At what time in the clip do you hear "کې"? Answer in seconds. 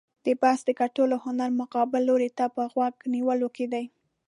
3.55-3.65